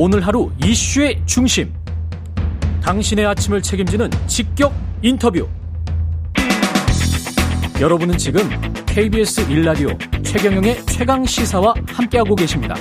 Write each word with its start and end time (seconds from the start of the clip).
오늘 0.00 0.24
하루 0.24 0.52
이슈의 0.64 1.20
중심. 1.26 1.74
당신의 2.84 3.26
아침을 3.26 3.60
책임지는 3.60 4.08
직격 4.28 4.72
인터뷰. 5.02 5.48
여러분은 7.80 8.16
지금 8.16 8.42
KBS 8.86 9.50
일라디오 9.50 9.88
최경영의 10.22 10.86
최강 10.86 11.24
시사와 11.24 11.74
함께하고 11.88 12.36
계십니다. 12.36 12.76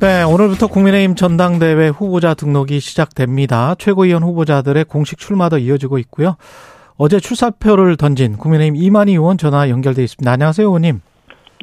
네, 0.00 0.24
오늘부터 0.24 0.66
국민의힘 0.66 1.14
전당대회 1.14 1.90
후보자 1.90 2.34
등록이 2.34 2.80
시작됩니다. 2.80 3.76
최고위원 3.78 4.24
후보자들의 4.24 4.84
공식 4.86 5.20
출마도 5.20 5.58
이어지고 5.58 5.98
있고요. 5.98 6.34
어제 6.96 7.20
출사표를 7.20 7.96
던진 7.96 8.36
국민의힘 8.36 8.74
이만희 8.74 9.12
의원 9.12 9.38
전화 9.38 9.68
연결돼 9.68 10.02
있습니다. 10.02 10.28
안녕하세요, 10.28 10.66
의원님. 10.66 11.02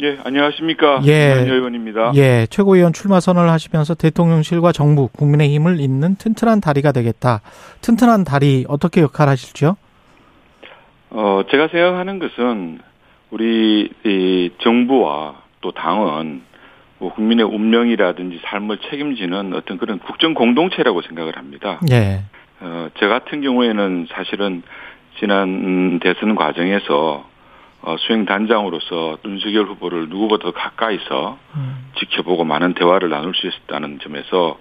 예, 0.01 0.17
안녕하십니까. 0.23 1.01
예. 1.05 1.45
의원입니다. 1.47 2.13
예, 2.15 2.47
최고위원 2.49 2.91
출마 2.91 3.19
선언을 3.19 3.51
하시면서 3.51 3.93
대통령실과 3.93 4.71
정부, 4.71 5.07
국민의힘을 5.09 5.79
잇는 5.79 6.15
튼튼한 6.15 6.59
다리가 6.59 6.91
되겠다. 6.91 7.41
튼튼한 7.81 8.23
다리 8.23 8.65
어떻게 8.67 9.01
역할하실지요? 9.01 9.77
어, 11.11 11.41
제가 11.51 11.67
생각하는 11.67 12.17
것은 12.17 12.79
우리 13.29 13.91
이 14.03 14.49
정부와 14.63 15.35
또 15.61 15.71
당은 15.71 16.41
뭐 16.97 17.13
국민의 17.13 17.45
운명이라든지 17.45 18.39
삶을 18.43 18.79
책임지는 18.89 19.53
어떤 19.53 19.77
그런 19.77 19.99
국정 19.99 20.33
공동체라고 20.33 21.03
생각을 21.03 21.37
합니다. 21.37 21.79
예. 21.91 22.21
어, 22.59 22.89
저 22.97 23.07
같은 23.07 23.41
경우에는 23.41 24.07
사실은 24.09 24.63
지난 25.19 25.99
대선 25.99 26.33
과정에서 26.35 27.29
어, 27.83 27.95
수행 27.99 28.25
단장으로서 28.25 29.17
윤석열 29.25 29.65
후보를 29.65 30.07
누구보다 30.09 30.51
가까이서 30.51 31.37
음. 31.55 31.91
지켜보고 31.97 32.43
많은 32.43 32.73
대화를 32.75 33.09
나눌 33.09 33.33
수 33.33 33.47
있었다는 33.47 33.99
점에서 33.99 34.57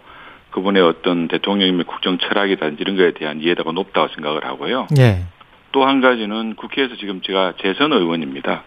그분의 0.52 0.82
어떤 0.82 1.28
대통령님의 1.28 1.84
국정 1.84 2.18
철학이라든지 2.18 2.80
이런 2.82 2.96
거에 2.96 3.12
대한 3.12 3.40
이해도가 3.40 3.72
높다고 3.72 4.08
생각을 4.14 4.44
하고요. 4.46 4.86
예. 4.98 5.24
또 5.72 5.84
한 5.86 6.00
가지는 6.00 6.56
국회에서 6.56 6.96
지금 6.96 7.20
제가 7.20 7.54
재선 7.62 7.92
의원입니다. 7.92 8.64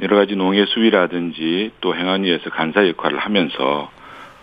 여러 0.00 0.16
가지 0.16 0.36
농해 0.36 0.64
수위라든지 0.66 1.72
또 1.80 1.96
행안위에서 1.96 2.50
간사 2.50 2.86
역할을 2.88 3.18
하면서 3.18 3.90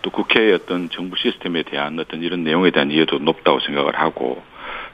또 0.02 0.10
국회의 0.10 0.52
어떤 0.52 0.90
정부 0.90 1.16
시스템에 1.16 1.62
대한 1.62 1.98
어떤 1.98 2.22
이런 2.22 2.44
내용에 2.44 2.70
대한 2.70 2.90
이해도 2.90 3.18
높다고 3.18 3.60
생각을 3.60 3.98
하고 3.98 4.42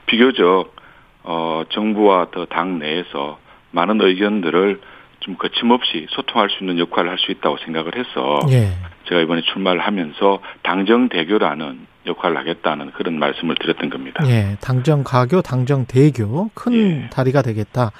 비교적 0.05 0.75
어 1.23 1.63
정부와 1.69 2.27
더 2.31 2.45
당 2.45 2.79
내에서 2.79 3.37
많은 3.71 4.01
의견들을 4.01 4.79
좀 5.19 5.35
거침없이 5.35 6.07
소통할 6.09 6.49
수 6.49 6.63
있는 6.63 6.79
역할을 6.79 7.09
할 7.09 7.17
수 7.17 7.31
있다고 7.31 7.57
생각을 7.65 7.97
해서 7.97 8.39
예. 8.49 8.71
제가 9.09 9.21
이번에 9.21 9.41
출마를 9.41 9.81
하면서 9.81 10.39
당정 10.63 11.09
대교라는 11.09 11.87
역할을 12.05 12.37
하겠다는 12.37 12.91
그런 12.91 13.19
말씀을 13.19 13.55
드렸던 13.59 13.89
겁니다. 13.89 14.23
예. 14.27 14.57
당정 14.61 15.03
가교, 15.03 15.41
당정 15.41 15.85
대교 15.85 16.51
큰 16.53 16.73
예. 16.73 17.09
다리가 17.09 17.41
되겠다. 17.41 17.91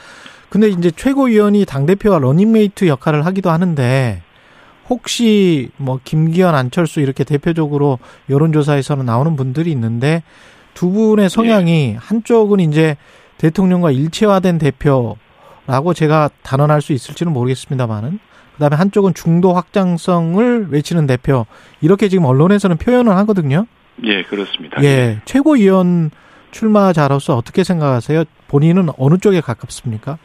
근데 0.50 0.70
이제 0.70 0.92
최고위원이 0.92 1.66
당 1.66 1.86
대표와 1.86 2.20
러닝메이트 2.20 2.88
역할을 2.88 3.26
하기도 3.26 3.50
하는데 3.50 4.22
혹시 4.90 5.70
뭐 5.76 6.00
김기현, 6.04 6.56
안철수 6.56 7.02
이렇게 7.02 7.26
대표적으로 7.26 8.00
여론조사에서는 8.30 9.06
나오는 9.06 9.36
분들이 9.36 9.72
있는데 9.72 10.24
두 10.74 10.92
분의 10.92 11.30
성향이 11.30 11.98
한쪽은 12.00 12.60
이제 12.62 12.96
대통령과 13.38 13.92
일체화된 13.92 14.60
대표 14.60 15.18
라고 15.68 15.94
제가 15.94 16.30
단언할 16.44 16.82
수 16.82 16.94
있을지는 16.94 17.34
모르겠습니다만은 17.34 18.20
그다음에 18.54 18.76
한쪽은 18.76 19.14
중도 19.14 19.54
확장성을 19.54 20.68
외치는 20.72 21.06
대표 21.06 21.46
이렇게 21.82 22.08
지금 22.08 22.26
언론에서는 22.26 22.78
표현을 22.78 23.16
하거든요. 23.18 23.68
예, 24.04 24.24
그렇습니다. 24.24 24.82
예, 24.84 25.20
최고위원 25.26 26.10
출마자로서 26.52 27.36
어떻게 27.36 27.64
생각하세요? 27.64 28.24
본인은 28.48 28.90
어느 28.98 29.18
쪽에 29.18 29.42
가깝습니까? 29.42 30.18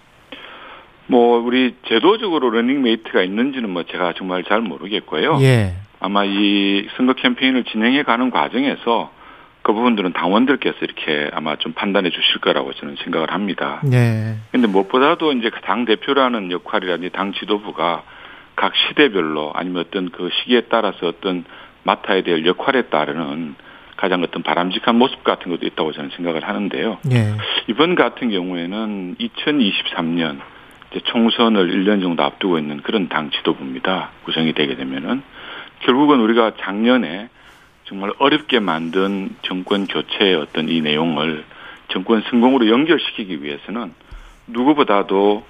뭐 1.08 1.38
우리 1.40 1.74
제도적으로 1.88 2.50
러닝메이트가 2.50 3.22
있는지는 3.22 3.68
뭐 3.68 3.82
제가 3.84 4.14
정말 4.16 4.44
잘 4.44 4.60
모르겠고요. 4.60 5.38
예, 5.42 5.74
아마 6.00 6.24
이 6.24 6.86
선거 6.96 7.12
캠페인을 7.14 7.64
진행해 7.64 8.02
가는 8.04 8.30
과정에서 8.30 9.10
그 9.62 9.72
부분들은 9.72 10.12
당원들께서 10.12 10.78
이렇게 10.80 11.30
아마 11.32 11.56
좀 11.56 11.72
판단해 11.72 12.10
주실 12.10 12.40
거라고 12.40 12.72
저는 12.72 12.96
생각을 13.04 13.32
합니다. 13.32 13.80
예, 13.92 14.36
근데 14.50 14.66
무엇보다도 14.66 15.32
이제 15.32 15.50
당 15.62 15.84
대표라는 15.84 16.50
역할이라든지 16.50 17.10
당 17.10 17.32
지도부가 17.32 18.02
각 18.56 18.72
시대별로 18.74 19.52
아니면 19.54 19.84
어떤 19.86 20.10
그 20.10 20.28
시기에 20.32 20.62
따라서 20.62 21.06
어떤 21.06 21.44
맡아야 21.84 22.22
될 22.22 22.44
역할에 22.44 22.82
따르는 22.82 23.54
가장 23.96 24.22
어떤 24.22 24.42
바람직한 24.42 24.96
모습 24.96 25.22
같은 25.22 25.50
것도 25.52 25.64
있다고 25.66 25.92
저는 25.92 26.10
생각을 26.16 26.46
하는데요. 26.46 26.98
예, 27.12 27.34
이번 27.68 27.94
같은 27.94 28.30
경우에는 28.30 29.16
2023년 29.16 30.40
이제 30.90 31.00
총선을 31.04 31.68
1년 31.68 32.02
정도 32.02 32.24
앞두고 32.24 32.58
있는 32.58 32.82
그런 32.82 33.08
당 33.08 33.30
지도부입니다. 33.30 34.10
구성이 34.24 34.52
되게 34.54 34.74
되면은 34.74 35.22
결국은 35.80 36.20
우리가 36.20 36.52
작년에 36.60 37.28
정말 37.92 38.10
어렵게 38.18 38.58
만든 38.58 39.36
정권 39.42 39.86
교체의 39.86 40.34
어떤 40.36 40.70
이 40.70 40.80
내용을 40.80 41.44
정권 41.88 42.22
성공으로 42.22 42.66
연결시키기 42.70 43.42
위해서는 43.42 43.92
누구보다도 44.46 45.44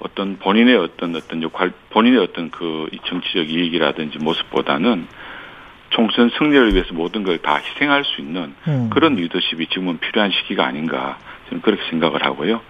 어떤 0.00 0.36
본인의 0.40 0.74
어떤 0.74 1.14
어떤 1.14 1.40
역할, 1.44 1.70
본인의 1.90 2.18
어떤 2.18 2.50
그이 2.50 2.98
정치적 3.04 3.48
이익이라든지 3.48 4.18
모습보다는 4.18 5.06
총선 5.90 6.30
승리를 6.36 6.74
위해서 6.74 6.92
모든 6.94 7.22
걸 7.22 7.38
다 7.38 7.58
희생할 7.58 8.02
수 8.04 8.20
있는 8.20 8.54
음. 8.66 8.90
그런 8.92 9.14
리더십이 9.14 9.68
지금은 9.68 10.00
필요한 10.00 10.32
시기가 10.32 10.66
아닌가 10.66 11.18
저는 11.48 11.62
그렇게 11.62 11.80
생각을 11.90 12.24
하고요. 12.24 12.60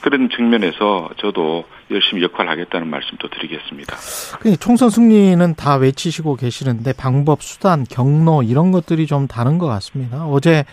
그런 0.00 0.28
측면에서 0.30 1.10
저도 1.18 1.64
열심히 1.90 2.22
역할을 2.22 2.50
하겠다는 2.50 2.86
말씀도 2.88 3.28
드리겠습니다. 3.28 3.96
그 4.40 4.56
총선 4.56 4.90
승리는 4.90 5.54
다 5.54 5.76
외치시고 5.76 6.36
계시는데 6.36 6.92
방법, 6.92 7.42
수단, 7.42 7.84
경로 7.88 8.42
이런 8.42 8.72
것들이 8.72 9.06
좀 9.06 9.26
다른 9.26 9.58
것 9.58 9.66
같습니다. 9.66 10.26
어제 10.26 10.64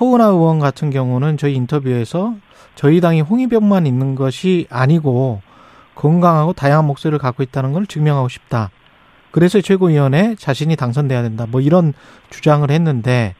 허은하 0.00 0.26
의원 0.26 0.58
같은 0.58 0.90
경우는 0.90 1.36
저희 1.36 1.54
인터뷰에서 1.54 2.34
저희 2.74 3.00
당이 3.00 3.20
홍위병만 3.20 3.86
있는 3.86 4.14
것이 4.14 4.66
아니고 4.70 5.42
건강하고 5.94 6.54
다양한 6.54 6.86
목소리를 6.86 7.18
갖고 7.18 7.42
있다는 7.42 7.72
걸 7.72 7.86
증명하고 7.86 8.28
싶다. 8.28 8.70
그래서 9.30 9.60
최고위원회 9.60 10.34
자신이 10.36 10.76
당선돼야 10.76 11.22
된다. 11.22 11.46
뭐 11.48 11.60
이런 11.60 11.92
주장을 12.30 12.70
했는데 12.70 13.34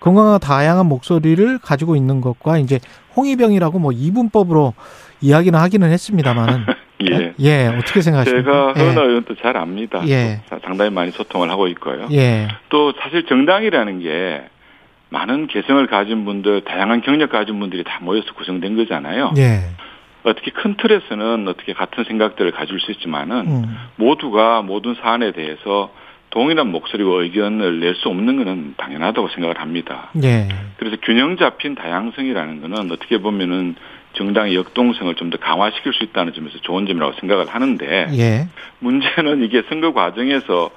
건강하고 0.00 0.38
다양한 0.38 0.86
목소리를 0.86 1.58
가지고 1.58 1.96
있는 1.96 2.20
것과 2.20 2.58
이제 2.58 2.78
홍위병이라고 3.16 3.78
뭐 3.78 3.92
이분법으로 3.92 4.74
이야기는 5.20 5.58
하기는 5.58 5.90
했습니다만은 5.90 6.66
예. 7.10 7.34
예, 7.40 7.66
어떻게 7.66 8.00
생각하십니까? 8.00 8.50
제가 8.50 8.74
예. 8.76 8.80
허은하 8.82 9.02
의원도 9.02 9.34
잘 9.36 9.56
압니다. 9.56 10.06
예. 10.08 10.40
또 10.48 10.58
상당히 10.64 10.90
많이 10.90 11.10
소통을 11.10 11.50
하고 11.50 11.66
있고요. 11.68 12.08
예. 12.12 12.48
또 12.68 12.92
사실 13.00 13.26
정당이라는 13.26 14.00
게 14.00 14.44
많은 15.10 15.46
개성을 15.46 15.86
가진 15.86 16.24
분들, 16.24 16.62
다양한 16.64 17.02
경력 17.02 17.30
가진 17.30 17.58
분들이 17.60 17.84
다 17.84 17.98
모여서 18.02 18.32
구성된 18.34 18.76
거잖아요. 18.76 19.34
예. 19.36 19.60
어떻게 20.24 20.50
큰 20.50 20.76
틀에서는 20.76 21.46
어떻게 21.46 21.72
같은 21.72 22.04
생각들을 22.04 22.50
가질 22.50 22.80
수 22.80 22.90
있지만은 22.92 23.46
음. 23.46 23.76
모두가 23.96 24.62
모든 24.62 24.96
사안에 25.00 25.32
대해서 25.32 25.92
동일한 26.36 26.70
목소리와 26.70 27.22
의견을 27.22 27.80
낼 27.80 27.94
수 27.94 28.10
없는 28.10 28.36
것은 28.36 28.74
당연하다고 28.76 29.28
생각을 29.28 29.58
합니다. 29.58 30.10
예. 30.22 30.48
그래서 30.76 30.98
균형 31.02 31.38
잡힌 31.38 31.74
다양성이라는 31.74 32.60
것은 32.60 32.92
어떻게 32.92 33.16
보면은 33.16 33.74
정당의 34.12 34.54
역동성을 34.54 35.14
좀 35.14 35.30
더 35.30 35.38
강화시킬 35.38 35.94
수 35.94 36.04
있다는 36.04 36.34
점에서 36.34 36.58
좋은 36.58 36.86
점이라고 36.86 37.14
생각을 37.20 37.46
하는데 37.48 38.06
예. 38.18 38.48
문제는 38.80 39.44
이게 39.44 39.62
선거 39.70 39.94
과정에서 39.94 40.70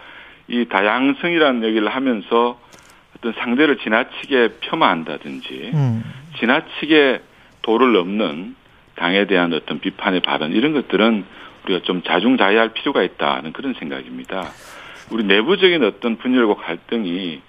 이 0.48 0.64
다양성이라는 0.70 1.64
얘기를 1.66 1.90
하면서 1.90 2.58
어떤 3.18 3.34
상대를 3.34 3.80
지나치게 3.80 4.60
폄하한다든지 4.62 5.72
음. 5.74 6.04
지나치게 6.40 7.20
도를 7.64 7.92
넘는 7.92 8.56
당에 8.96 9.28
대한 9.28 9.54
어떤 9.54 9.82
비판의 9.82 10.22
발언 10.22 10.54
이런 10.54 10.72
것들은 10.72 11.26
우리가 11.66 11.82
좀 11.84 12.02
자중자애할 12.04 12.70
필요가 12.70 13.04
있다는 13.04 13.52
그런 13.52 13.74
생각입니다. 13.74 14.48
우리 15.12 15.24
내부적인 15.24 15.84
어떤 15.84 16.18
분열과 16.18 16.56
갈등이 16.56 17.42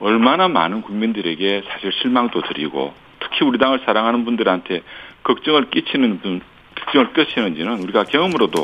얼마나 0.00 0.48
많은 0.48 0.82
국민들에게 0.82 1.62
사실 1.68 1.92
실망도 1.92 2.42
드리고 2.42 2.92
특히 3.20 3.44
우리 3.44 3.58
당을 3.58 3.80
사랑하는 3.84 4.24
분들한테 4.24 4.82
걱정을 5.22 5.70
끼치는 5.70 6.20
분, 6.20 6.40
걱정을 6.76 7.12
끼치는지는 7.12 7.82
우리가 7.82 8.04
경험으로도 8.04 8.62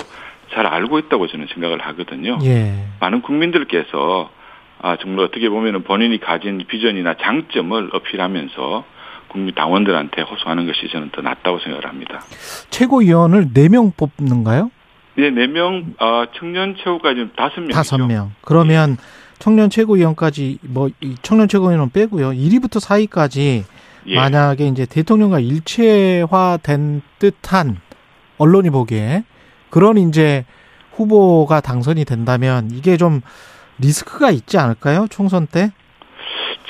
잘 0.53 0.67
알고 0.67 0.99
있다고 0.99 1.29
저는 1.29 1.47
생각을 1.53 1.81
하거든요. 1.81 2.39
예. 2.43 2.85
많은 3.01 3.23
국민들께서 3.23 4.31
아 4.83 4.97
정말 4.97 5.27
어떻게 5.27 5.49
보면은 5.49 5.83
본인이 5.85 6.19
가진 6.19 6.65
비전이나 6.67 7.15
장점을 7.15 7.91
어필하면서 7.93 8.85
국민 9.29 9.55
당원들한테 9.55 10.23
호소하는 10.23 10.67
것이 10.67 10.89
저는 10.91 11.11
더 11.11 11.23
낫다고 11.23 11.61
생각을 11.61 11.87
합니다. 11.87 12.21
최고위원을 12.71 13.53
4명 13.55 13.93
뽑는가요? 13.97 14.71
네, 15.21 15.31
네 15.31 15.47
명, 15.47 15.95
어, 15.99 16.25
청년 16.35 16.77
최고까지 16.77 17.31
다섯 17.37 17.61
명. 17.61 17.71
다섯 17.71 17.99
명. 17.99 18.33
그러면 18.43 18.97
청년 19.39 19.71
최고위원까지 19.71 20.59
뭐 20.63 20.91
청년 21.23 21.49
최고위원 21.49 21.91
빼고요. 21.91 22.31
1위부터 22.31 22.81
4위까지 22.81 23.65
예. 24.07 24.15
만약에 24.15 24.67
이제 24.69 24.87
대통령과 24.87 25.41
일체화된 25.41 27.03
듯한 27.19 27.77
언론이 28.39 28.71
보기에 28.71 29.25
그런 29.71 29.99
이제 29.99 30.45
후보가 30.93 31.61
당선이 31.61 32.05
된다면 32.05 32.71
이게 32.73 32.97
좀 32.97 33.21
리스크가 33.79 34.31
있지 34.31 34.59
않을까요? 34.59 35.07
총선 35.11 35.47
때? 35.47 35.71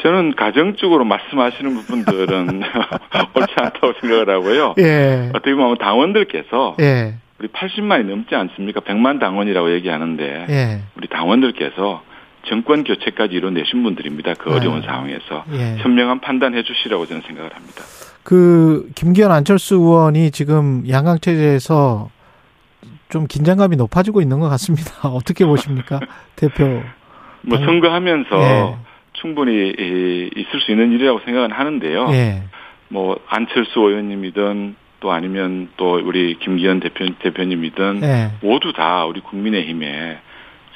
저는 0.03 0.35
가정적으로 0.35 1.05
말씀하시는 1.05 1.75
부분들은 1.75 2.63
옳지 3.35 3.55
않다고 3.57 3.93
생각을 4.01 4.31
하고요. 4.31 4.75
예. 4.79 5.31
어떻게 5.35 5.55
보면 5.55 5.79
당원들께서 5.79 6.77
예. 6.81 7.17
우리 7.41 7.49
80만이 7.49 8.05
넘지 8.05 8.35
않습니까? 8.35 8.81
100만 8.81 9.19
당원이라고 9.19 9.73
얘기하는데 9.73 10.47
예. 10.51 10.81
우리 10.97 11.09
당원들께서 11.09 12.03
정권 12.47 12.85
교체까지 12.85 13.35
이뤄내신 13.35 13.83
분들입니다. 13.83 14.35
그 14.35 14.55
어려운 14.55 14.81
네. 14.81 14.87
상황에서 14.87 15.45
예. 15.53 15.77
현명한 15.79 16.21
판단해 16.21 16.63
주시라고 16.63 17.07
저는 17.07 17.23
생각을 17.27 17.55
합니다. 17.55 17.83
그 18.23 18.91
김기현 18.95 19.33
안철수 19.33 19.77
의원이 19.77 20.31
지금 20.33 20.85
양강 20.89 21.21
체제에서 21.21 22.11
좀 23.09 23.27
긴장감이 23.27 23.77
높아지고 23.77 24.21
있는 24.21 24.39
것 24.41 24.49
같습니다. 24.51 24.93
어떻게 25.09 25.47
보십니까, 25.47 25.99
대표? 26.37 26.83
뭐 27.43 27.57
당- 27.57 27.67
선거하면서 27.67 28.37
예. 28.43 28.77
충분히 29.15 29.53
이- 29.71 30.31
있을 30.37 30.61
수 30.61 30.71
있는 30.73 30.93
일이라고 30.93 31.21
생각은 31.25 31.53
하는데요. 31.53 32.09
예. 32.11 32.43
뭐 32.89 33.19
안철수 33.29 33.81
의원님이든 33.81 34.77
또 35.01 35.13
아니면 35.13 35.69
또 35.77 35.95
우리 35.95 36.39
김기현 36.39 36.81
대표 36.81 37.07
대표님이든 37.19 38.01
예. 38.03 38.31
모두 38.43 38.73
다 38.73 39.05
우리 39.07 39.21
국민의힘에 39.21 40.19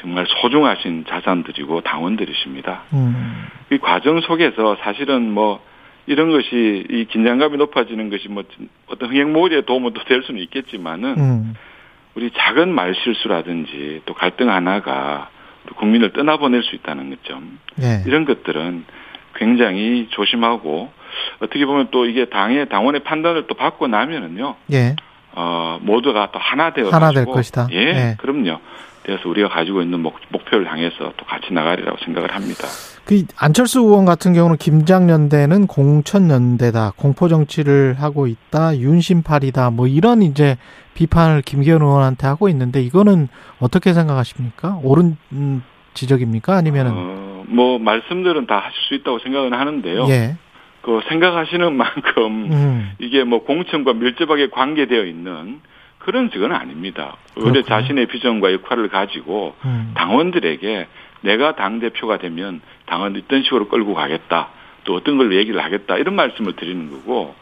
정말 0.01 0.27
소중하신 0.27 1.05
자산들이고 1.09 1.83
당원들이십니다. 1.83 2.83
음. 2.95 3.47
이 3.71 3.79
과정 3.79 4.21
속에서 4.21 4.77
사실은 4.81 5.31
뭐 5.31 5.63
이런 6.07 6.31
것이 6.31 6.85
이 6.91 7.07
긴장감이 7.11 7.57
높아지는 7.57 8.11
것이 8.11 8.29
뭐 8.29 8.45
어떤 8.87 9.11
흥행모의에 9.11 9.63
도움은 9.63 9.93
또될 9.95 10.23
수는 10.25 10.41
있겠지만은 10.43 11.15
음. 11.17 11.55
우리 12.15 12.31
작은 12.31 12.69
말 12.75 12.95
실수라든지 12.95 14.03
또 14.05 14.15
갈등 14.15 14.51
하나가 14.51 15.31
국민을 15.77 16.13
떠나보낼 16.13 16.63
수 16.63 16.75
있다는 16.77 17.17
점 17.25 17.59
예. 17.81 18.03
이런 18.07 18.25
것들은 18.25 18.85
굉장히 19.35 20.09
조심하고 20.11 20.93
어떻게 21.41 21.65
보면 21.67 21.89
또 21.91 22.07
이게 22.07 22.27
당의 22.29 22.69
당원의 22.69 23.05
판단을 23.05 23.47
또 23.47 23.55
받고 23.55 23.87
나면은요 23.89 24.57
예. 24.73 24.97
어 25.35 25.79
모두가 25.83 26.31
또 26.33 26.39
하나 26.39 26.73
되어 26.73 26.91
하나 26.91 27.11
될 27.11 27.25
것이다. 27.25 27.69
예, 27.73 27.77
예. 27.77 28.17
그럼요. 28.19 28.61
그래서 29.05 29.29
우리가 29.29 29.49
가지고 29.51 29.83
있는 29.83 30.01
목, 30.01 30.15
목표를 30.31 30.71
향해서 30.71 31.13
또 31.17 31.27
같이 31.27 31.53
나가리라고 31.53 31.99
생각을 32.05 32.35
합니다. 32.35 32.67
그 33.05 33.23
안철수 33.37 33.81
의원 33.81 34.07
같은 34.07 34.33
경우는 34.33 34.57
김장연대는 34.57 35.67
공천연대다, 35.67 36.93
공포 36.97 37.29
정치를 37.29 37.97
하고 37.99 38.27
있다, 38.27 38.79
윤심팔이다, 38.79 39.71
뭐 39.71 39.87
이런 39.87 40.23
이제 40.23 40.57
비판을 40.95 41.43
김기현 41.43 41.83
의원한테 41.83 42.27
하고 42.27 42.49
있는데 42.49 42.81
이거는 42.81 43.29
어떻게 43.61 43.93
생각하십니까? 43.93 44.81
옳은 44.83 45.19
음, 45.33 45.63
지적입니까? 45.93 46.57
아니면은 46.57 46.93
어, 46.95 47.45
뭐 47.47 47.79
말씀들은 47.79 48.47
다 48.47 48.57
하실 48.57 48.73
수 48.89 48.95
있다고 48.95 49.19
생각은 49.19 49.53
하는데요. 49.53 50.07
예, 50.09 50.37
그 50.85 51.01
생각하시는 51.09 51.73
만큼 51.75 52.53
음, 52.53 52.93
이게 52.99 53.25
뭐 53.25 53.43
공천과 53.43 53.95
밀접하게 53.95 54.51
관계되어 54.51 55.05
있는 55.05 55.61
그런 55.99 56.31
직은 56.31 56.53
아닙니다. 56.53 57.17
원래. 57.37 57.63
자신의 57.63 58.07
비전과 58.07 58.53
역할을 58.53 58.89
가지고 58.89 59.55
음, 59.65 59.93
당원들에게 59.97 60.87
내가 61.23 61.57
당 61.57 61.81
대표가 61.81 62.19
되면 62.19 62.61
당원 62.85 63.17
어떤 63.17 63.43
식으로 63.43 63.69
끌고 63.69 63.95
가겠다. 63.95 64.51
또 64.85 64.95
어떤 64.95 65.17
걸로 65.17 65.35
얘기를 65.35 65.65
하겠다. 65.65 65.97
이런 65.97 66.15
말씀을 66.15 66.53
드리는 66.57 66.91
거고 66.91 67.35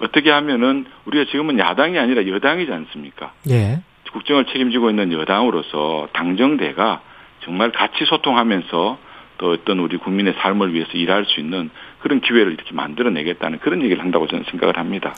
어떻게 0.00 0.30
하면은 0.30 0.84
우리가 1.06 1.30
지금은 1.30 1.58
야당이 1.58 1.98
아니라 1.98 2.26
여당이지 2.26 2.70
않습니까? 2.70 3.32
예, 3.48 3.80
국정을 4.12 4.44
책임지고 4.44 4.90
있는 4.90 5.12
여당으로서 5.12 6.08
당정대가 6.12 7.00
정말 7.44 7.72
같이 7.72 8.04
소통하면서 8.04 8.98
또 9.40 9.52
어떤 9.52 9.78
우리 9.78 9.96
국민의 9.96 10.34
삶을 10.38 10.74
위해서 10.74 10.90
일할 10.92 11.24
수 11.24 11.40
있는 11.40 11.70
그런 12.00 12.20
기회를 12.20 12.52
이렇게 12.52 12.74
만들어내겠다는 12.74 13.58
그런 13.60 13.82
얘기를 13.82 14.02
한다고 14.02 14.26
저는 14.26 14.44
생각을 14.50 14.76
합니다. 14.76 15.14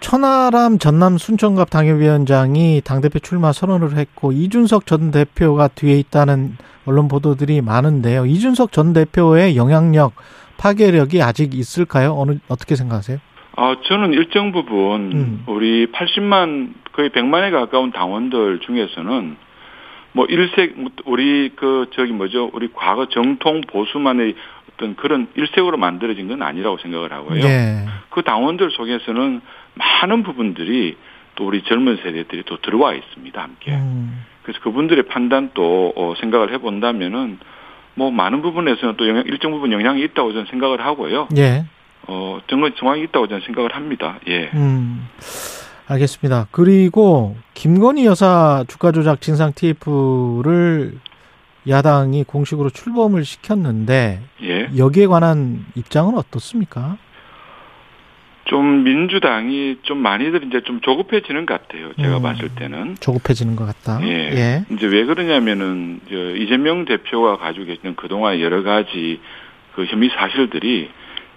천하람 0.00 0.78
전남 0.78 1.16
순천갑 1.16 1.70
당협위원장이 1.70 2.82
당대표 2.84 3.18
출마 3.20 3.52
선언을 3.52 3.96
했고 3.96 4.32
이준석 4.32 4.86
전 4.86 5.10
대표가 5.10 5.68
뒤에 5.68 5.98
있다는 5.98 6.58
언론 6.84 7.08
보도들이 7.08 7.62
많은데요. 7.62 8.26
이준석 8.26 8.70
전 8.70 8.92
대표의 8.92 9.56
영향력, 9.56 10.12
파괴력이 10.58 11.22
아직 11.22 11.54
있을까요? 11.54 12.14
어느 12.18 12.38
어떻게 12.48 12.76
생각하세요? 12.76 13.18
아, 13.56 13.76
저는 13.84 14.12
일정 14.12 14.52
부분 14.52 15.12
음. 15.12 15.44
우리 15.46 15.86
80만 15.86 16.74
거의 16.92 17.08
100만에 17.08 17.50
가까운 17.50 17.92
당원들 17.92 18.60
중에서는 18.60 19.36
뭐 20.14 20.26
일색 20.26 20.76
우리 21.04 21.50
그 21.56 21.90
저기 21.94 22.12
뭐죠? 22.12 22.48
우리 22.54 22.70
과거 22.72 23.08
정통 23.08 23.62
보수만의 23.62 24.36
어떤 24.72 24.94
그런 24.96 25.26
일색으로 25.34 25.76
만들어진 25.76 26.28
건 26.28 26.40
아니라고 26.42 26.78
생각을 26.78 27.12
하고요. 27.12 27.44
예. 27.44 27.84
그 28.10 28.22
당원들 28.22 28.70
속에서는 28.70 29.40
많은 29.74 30.22
부분들이 30.22 30.96
또 31.34 31.46
우리 31.46 31.62
젊은 31.64 31.96
세대들이 31.96 32.44
또 32.46 32.60
들어와 32.60 32.94
있습니다, 32.94 33.42
함께. 33.42 33.72
음. 33.72 34.24
그래서 34.42 34.60
그분들의 34.60 35.04
판단도 35.04 35.94
어, 35.96 36.14
생각을 36.20 36.52
해본다면은 36.52 37.38
뭐 37.94 38.12
많은 38.12 38.40
부분에서는 38.42 38.96
또 38.96 39.08
영향, 39.08 39.24
일정 39.26 39.50
부분 39.50 39.72
영향이 39.72 40.00
있다고 40.02 40.32
저는 40.32 40.46
생각을 40.46 40.80
하고요. 40.84 41.28
예. 41.36 41.64
어, 42.06 42.40
정말 42.46 42.72
정황이 42.72 43.02
있다고 43.02 43.26
저는 43.26 43.42
생각을 43.46 43.74
합니다. 43.74 44.20
예. 44.28 44.50
음. 44.54 45.08
알겠습니다. 45.86 46.48
그리고 46.50 47.36
김건희 47.54 48.06
여사 48.06 48.64
주가 48.68 48.90
조작 48.92 49.20
진상 49.20 49.52
TF를 49.52 50.94
야당이 51.68 52.24
공식으로 52.24 52.70
출범을 52.70 53.24
시켰는데 53.24 54.20
예. 54.42 54.68
여기에 54.76 55.06
관한 55.06 55.64
입장은 55.74 56.16
어떻습니까? 56.16 56.98
좀 58.44 58.84
민주당이 58.84 59.78
좀 59.82 59.98
많이들 59.98 60.46
이제 60.46 60.60
좀 60.62 60.80
조급해지는 60.82 61.46
것 61.46 61.62
같아요. 61.62 61.92
제가 61.94 62.18
음. 62.18 62.22
봤을 62.22 62.50
때는. 62.54 62.96
조급해지는 63.00 63.56
것 63.56 63.64
같다. 63.64 64.06
예. 64.06 64.64
이제 64.70 64.86
왜 64.86 65.04
그러냐면은 65.04 66.00
저 66.10 66.36
이재명 66.36 66.84
대표가 66.84 67.38
가지고 67.38 67.66
계시는 67.66 67.96
그동안 67.96 68.40
여러 68.40 68.62
가지 68.62 69.20
그 69.74 69.86
혐의 69.86 70.10
사실들이 70.10 70.90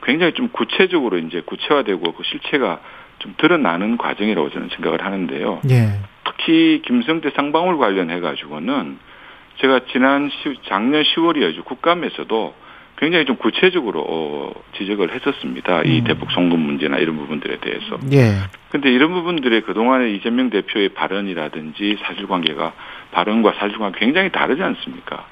굉장히 0.04 0.34
좀 0.34 0.50
구체적으로 0.50 1.18
이제 1.20 1.42
구체화되고 1.46 2.14
그 2.14 2.24
실체가 2.26 2.82
좀 3.20 3.34
드러나는 3.38 3.98
과정이라고 3.98 4.50
저는 4.52 4.70
생각을 4.70 5.04
하는데요. 5.04 5.62
예. 5.70 6.00
특히 6.24 6.82
김성태 6.86 7.32
상방울 7.36 7.78
관련해 7.78 8.20
가지고는 8.20 8.98
제가 9.58 9.82
지난 9.92 10.30
시, 10.30 10.56
작년 10.68 11.04
10월이었죠 11.04 11.66
국감에서도 11.66 12.54
굉장히 12.98 13.26
좀 13.26 13.38
구체적으로 13.38 14.04
어, 14.08 14.52
지적을 14.78 15.14
했었습니다. 15.14 15.84
이 15.84 16.00
음. 16.00 16.04
대북 16.04 16.32
송금 16.32 16.60
문제나 16.60 16.98
이런 16.98 17.16
부분들에 17.18 17.58
대해서. 17.60 18.00
예. 18.12 18.34
근데 18.70 18.92
이런 18.92 19.14
부분들의 19.14 19.62
그동안의 19.62 20.16
이재명 20.16 20.50
대표의 20.50 20.90
발언이라든지 20.90 21.98
사실관계가 22.02 22.74
발언과 23.12 23.54
사실관계 23.60 24.00
굉장히 24.00 24.32
다르지 24.32 24.62
않습니까? 24.64 25.26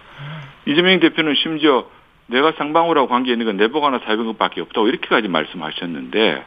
이재명 0.68 1.00
대표는 1.00 1.34
심지어 1.36 1.88
내가 2.28 2.54
상방울하고 2.54 3.08
관계 3.08 3.32
있는 3.32 3.46
건 3.46 3.84
하나 3.84 4.00
400원밖에 4.00 4.60
없다고 4.60 4.88
이렇게까지 4.88 5.28
말씀하셨는데 5.28 6.44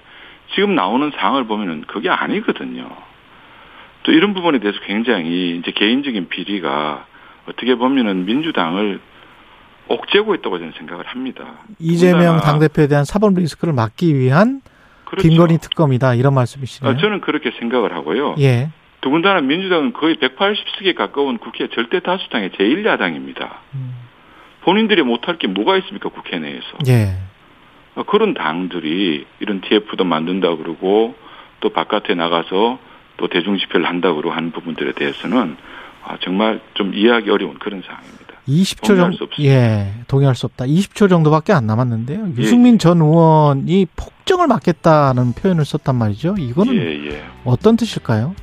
지금 0.54 0.74
나오는 0.74 1.10
상황을 1.14 1.44
보면은 1.44 1.84
그게 1.86 2.08
아니거든요. 2.08 2.88
또 4.02 4.12
이런 4.12 4.34
부분에 4.34 4.58
대해서 4.58 4.78
굉장히 4.86 5.56
이제 5.58 5.70
개인적인 5.70 6.28
비리가 6.28 7.06
어떻게 7.46 7.74
보면은 7.74 8.24
민주당을 8.24 9.00
옥죄고 9.88 10.34
있다고 10.36 10.58
저는 10.58 10.72
생각을 10.76 11.06
합니다. 11.06 11.44
이재명 11.78 12.40
당대표에 12.40 12.88
대한 12.88 13.04
사법 13.04 13.34
리스크를 13.34 13.72
막기 13.72 14.14
위한 14.18 14.60
그렇죠. 15.04 15.26
김건희 15.26 15.58
특검이다. 15.58 16.14
이런 16.14 16.34
말씀이시네요. 16.34 16.92
아, 16.92 16.96
저는 16.96 17.20
그렇게 17.22 17.50
생각을 17.58 17.94
하고요. 17.94 18.36
예. 18.40 18.68
더군다나 19.00 19.40
민주당은 19.40 19.92
거의 19.94 20.16
180석에 20.16 20.94
가까운 20.94 21.38
국회 21.38 21.68
절대 21.68 22.00
다수당의 22.00 22.50
제1야당입니다. 22.50 23.48
음. 23.74 23.94
본인들이 24.62 25.02
못할 25.02 25.38
게 25.38 25.46
뭐가 25.46 25.78
있습니까, 25.78 26.10
국회 26.10 26.38
내에서. 26.38 26.66
예. 26.88 27.16
어, 27.98 28.04
그런 28.04 28.32
당들이 28.32 29.26
이런 29.40 29.60
TF도 29.60 30.04
만든다 30.04 30.54
그러고 30.56 31.16
또 31.60 31.70
바깥에 31.70 32.14
나가서 32.14 32.78
또 33.16 33.28
대중 33.28 33.58
집회를 33.58 33.86
한다 33.86 34.12
그러고 34.12 34.30
하는 34.30 34.52
부분들에 34.52 34.92
대해서는 34.92 35.56
아, 36.04 36.16
정말 36.20 36.60
좀 36.74 36.94
이해하기 36.94 37.28
어려운 37.28 37.58
그런 37.58 37.82
상황입니다. 37.82 38.18
20초 38.46 38.86
동의할 38.86 39.12
수 39.12 39.18
정도. 39.18 39.34
예, 39.40 39.92
동의할 40.06 40.36
수 40.36 40.46
없다. 40.46 40.64
20초 40.64 41.10
정도밖에 41.10 41.52
안 41.52 41.66
남았는데요. 41.66 42.28
예. 42.28 42.40
유승민 42.40 42.78
전 42.78 43.00
의원이 43.00 43.86
폭정을 43.96 44.46
막겠다는 44.46 45.32
표현을 45.32 45.64
썼단 45.64 45.96
말이죠. 45.96 46.36
이거는 46.38 46.76
예, 46.76 47.10
예. 47.10 47.24
어떤 47.44 47.76
뜻일까요? 47.76 48.34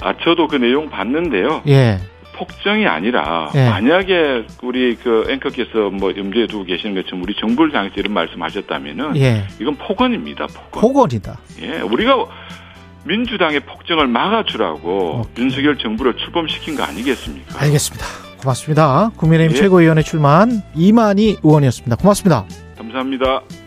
아, 0.00 0.14
저도 0.22 0.46
그 0.46 0.56
내용 0.56 0.88
봤는데요. 0.88 1.62
예. 1.66 1.98
폭정이 2.36 2.86
아니라 2.86 3.50
예. 3.54 3.68
만약에 3.68 4.46
우리 4.62 4.96
그 4.96 5.26
앵커께서 5.28 5.90
뭐 5.90 6.12
염두에 6.16 6.46
두고 6.46 6.64
계시는 6.64 6.94
것처럼 6.94 7.22
우리 7.22 7.34
정부를 7.34 7.74
향해서 7.74 7.94
이런 7.96 8.12
말씀하셨다면은 8.12 9.16
예. 9.16 9.46
이건 9.60 9.76
폭언입니다. 9.76 10.46
폭언. 10.46 10.80
폭언이다. 10.80 11.38
예, 11.62 11.80
우리가 11.80 12.26
민주당의 13.04 13.60
폭정을 13.60 14.06
막아주라고 14.08 15.22
오케이. 15.24 15.44
윤석열 15.44 15.78
정부를 15.78 16.14
출범시킨 16.16 16.76
거 16.76 16.82
아니겠습니까? 16.82 17.60
알겠습니다. 17.62 18.06
고맙습니다. 18.40 19.10
국민의힘 19.16 19.56
예. 19.56 19.60
최고위원회 19.60 20.02
출마한 20.02 20.62
이만희 20.74 21.38
의원이었습니다. 21.42 21.96
고맙습니다. 21.96 22.44
감사합니다. 22.76 23.65